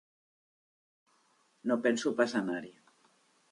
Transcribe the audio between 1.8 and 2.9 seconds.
penso pas anar-hi.